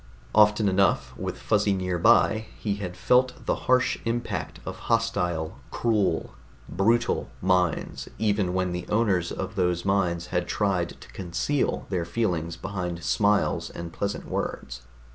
Often 0.33 0.67
enough, 0.67 1.15
with 1.15 1.37
Fuzzy 1.37 1.73
nearby, 1.73 2.47
he 2.57 2.77
had 2.77 2.97
felt 2.97 3.45
the 3.45 3.53
harsh 3.69 3.99
impact 4.03 4.59
of 4.65 4.79
hostile, 4.89 5.59
cruel, 5.69 6.33
brutal 6.67 7.29
minds, 7.39 8.09
even 8.17 8.55
when 8.55 8.71
the 8.71 8.87
owners 8.87 9.31
of 9.31 9.53
those 9.53 9.85
minds 9.85 10.25
had 10.33 10.47
tried 10.47 10.99
to 11.01 11.11
conceal 11.13 11.85
their 11.91 12.03
feelings 12.03 12.57
behind 12.57 13.03
smiles 13.03 13.69
and 13.69 13.93
pleasant 13.93 14.25
words. 14.27 14.81